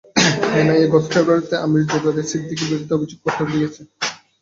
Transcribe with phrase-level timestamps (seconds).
[0.55, 3.81] NIA গত ফেব্রুয়ারিতে আমির জুবায়ের সিদ্দিকীর বিরুদ্ধে অভিযোগপত্র দিয়েছে।